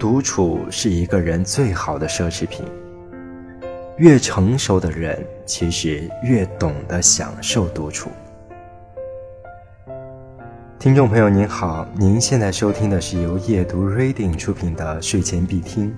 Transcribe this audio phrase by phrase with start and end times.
[0.00, 2.64] 独处是一个人最好的奢侈品。
[3.98, 8.08] 越成熟的人，其实越懂得享受独处。
[10.78, 15.94] 听众朋友您好，您现在收听的是由夜读 Reading 出品的睡前必听。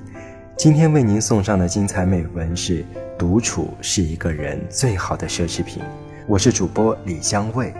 [0.56, 2.84] 今天为您送上的精彩美文是：
[3.16, 5.80] 独处是一个人最好的奢侈品。
[6.26, 7.72] 我是主播李香卫。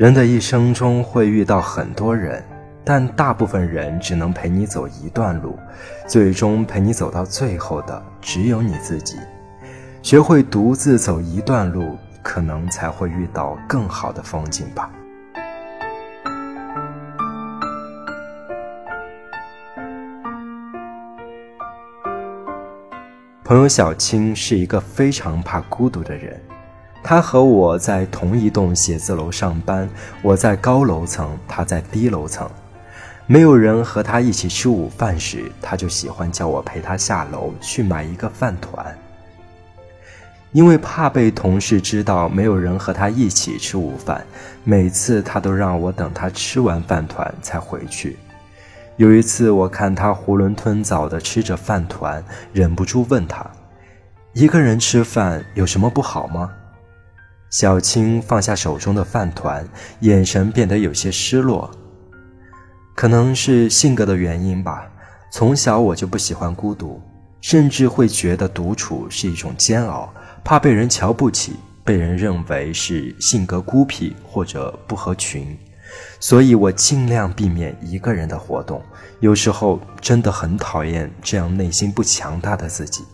[0.00, 2.42] 人的一生中会遇到很多人，
[2.82, 5.58] 但大部分人只能陪你走一段路，
[6.06, 9.18] 最终陪你走到最后的只有你自己。
[10.00, 14.90] 学会独自走一段路，可能才会遇到更好的风景吧。
[23.44, 26.40] 朋友小青是一个非常怕孤独的人。
[27.02, 29.88] 他和我在同一栋写字楼上班，
[30.22, 32.48] 我在高楼层，他在低楼层。
[33.26, 38.96] 没有人和他一起吃午饭时，他就喜欢叫我陪他下楼去买一个饭团。
[40.52, 44.26] 因为怕被同事知道没有人和他一起吃午饭，
[44.64, 48.18] 每次他都让我等他吃完饭团才回去。
[48.96, 53.48] 有一次，我看他囫囵吞枣地吃着饭团，忍不住问他
[54.34, 56.50] ：“一个人吃饭有什么不好吗？”
[57.50, 59.68] 小青放下手中的饭团，
[60.00, 61.68] 眼神变得有些失落。
[62.94, 64.88] 可能是性格的原因吧，
[65.32, 67.02] 从小我就不喜欢孤独，
[67.40, 70.12] 甚至会觉得独处是一种煎熬，
[70.44, 75.58] 怕被人瞧不起，被人认为是性格孤僻或者不合群，
[76.20, 78.80] 所以我尽量避免一个人的活动。
[79.18, 83.04] 有时候真的很讨厌这样内心不强大的自己。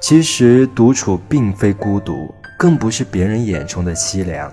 [0.00, 2.34] 其实独处并非孤独。
[2.60, 4.52] 更不是别人眼中的凄凉，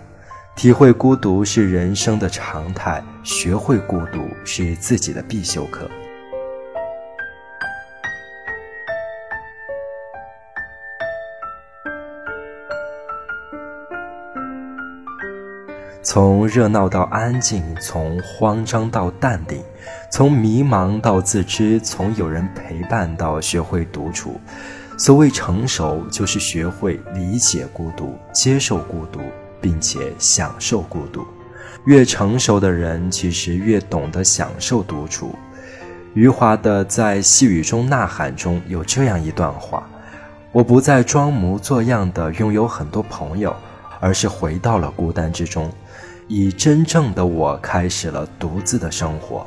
[0.56, 5.90] 体会孤独是人生的常态，学会孤独是自己的必修课。
[16.02, 19.62] 从热闹到安静，从慌张到淡定，
[20.10, 24.40] 从迷茫到自知，从有人陪伴到学会独处。
[24.98, 29.20] 所谓成熟，就是学会理解孤独、接受孤独，
[29.62, 31.24] 并且享受孤独。
[31.86, 35.36] 越成熟的人，其实越懂得享受独处。
[36.16, 39.88] 余华的《在细雨中呐喊》中有这样一段话
[40.52, 43.56] ：“我不再装模作样的拥有很多朋友，
[44.00, 45.72] 而是回到了孤单之中，
[46.28, 49.46] 以真正的我开始了独自的生活。”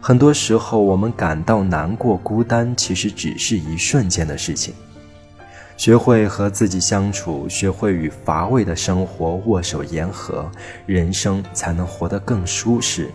[0.00, 4.72] 很多时候，我们感到难过、孤单，其实只是一瞬间的事情。
[5.76, 10.50] 学会和自己相处，学会与乏味的生活握手言和，
[10.86, 13.10] 人生才能活得更舒适。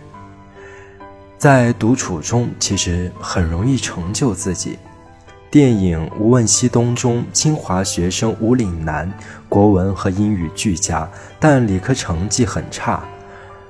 [1.37, 4.77] 在独处中，其实很容易成就自己。
[5.49, 9.11] 电影《无问西东》中，清华学生吴岭南，
[9.49, 13.03] 国文和英语俱佳，但理科成绩很差。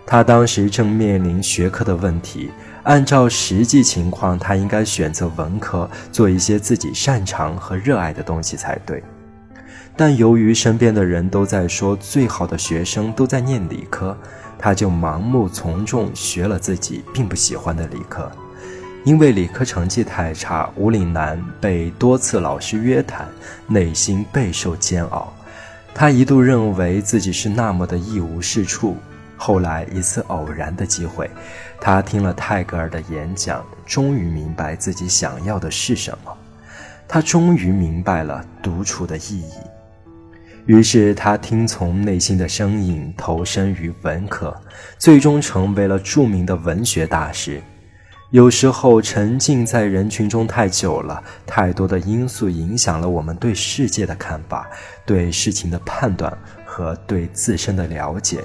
[0.06, 2.52] 他当时正面临学科的问题。
[2.84, 9.02] 按照实际情况，他应该选择文科，做一些自己擅长和热爱的东西才对。
[9.96, 14.18] 但由于身边的人都在说最好的学生都在念理科，
[14.58, 18.30] 他就盲目从众，学了自己并不喜欢的理科。
[19.06, 23.28] 因为理科成绩太差，吴岭南被多次老师约谈，
[23.68, 25.32] 内心备受煎熬。
[25.94, 28.98] 他一度认为自己是那么的一无是处。
[29.46, 31.30] 后来一次偶然的机会，
[31.78, 36.34] 他听了泰戈尔的演讲，终于明白自己想要的是什么。
[37.10, 39.52] 他终于明白了独处的意义。
[40.66, 44.56] 于是他听从内心的声音，投身于文科，
[44.98, 47.62] 最终成为了著名的文学大师。
[48.32, 54.70] 有时候沉浸在人群中太久了，太多的因素影响了我们对世界的看法、
[55.06, 56.32] 对事情的判断
[56.66, 58.42] 和对自身的了解。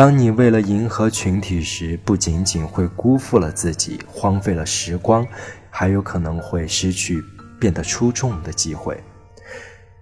[0.00, 5.26] 当你为了迎合群体时，不仅仅会辜负了自己，荒废了时光，
[5.68, 7.22] 还有可能会失去
[7.58, 8.98] 变得出众的机会。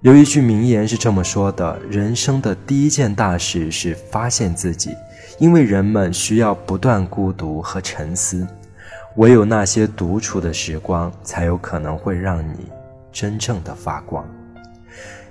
[0.02, 4.94] 有一句名言是这么说的：人生的第一件大事是发现自己，
[5.40, 8.46] 因为人们需要不断孤独和沉思，
[9.16, 12.68] 唯有那些独处的时光，才有可能会让你
[13.10, 14.24] 真正的发光。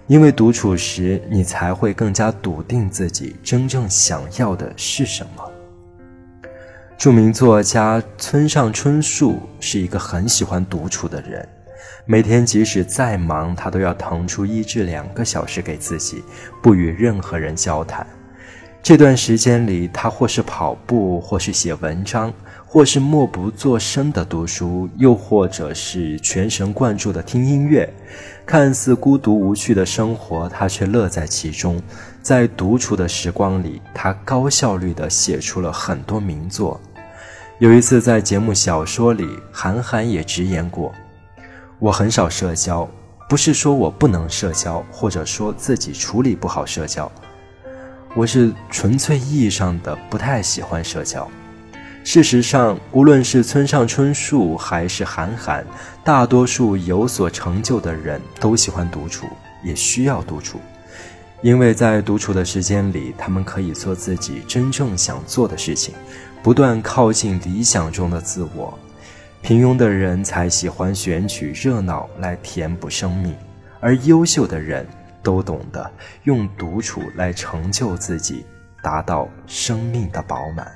[0.08, 5.52] 因为独处时，你才会更加笃定自己真正想要的是什么。
[6.98, 11.48] 著名作家村上春树是一个很喜欢独处的人，
[12.06, 16.24] 每天即使再忙，他都要腾出一至两个小时给自己，
[16.64, 18.08] 不与任何人交谈。
[18.82, 22.34] 这段时间里，他或是跑步，或是写文章，
[22.66, 27.92] 或是默不作声的读书，又或者是全神贯注的听音乐。
[28.46, 31.82] 看似孤独无趣的生活，他却乐在其中。
[32.22, 36.80] 在独处的时光里，他高效率地写出了很多名作。
[37.60, 40.94] 有一次在节目《小说》里，韩寒也直言过
[41.80, 42.88] ：“我很少社交，
[43.28, 47.12] 不是说我不能社交，或者说自己处理不好社交，
[48.18, 51.30] 我是纯粹意义上的不太喜欢社交。”
[52.04, 55.64] 事实上，无论是村上春树还是韩寒，
[56.04, 59.28] 大多数有所成就的人都喜欢独处，
[59.64, 60.60] 也需要独处。
[61.44, 65.94] 因为在独处的时间里，他们可以做自己真正想做的事情，
[66.42, 68.80] 不断靠近理想中的自我。
[69.44, 73.36] 平庸的人才喜欢选取热闹来填补生命，
[73.80, 74.84] 而优秀的人
[75.28, 75.92] 都懂得
[76.24, 78.46] 用独处来成就自己，
[78.82, 80.72] 达到生命的饱满。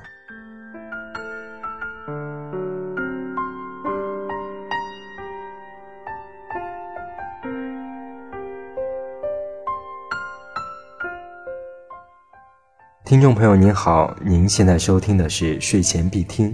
[13.06, 16.54] 听众朋友您好，您现在收听的是睡前必听。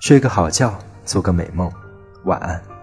[0.00, 1.70] 睡个好觉，做个美梦，
[2.24, 2.77] 晚安。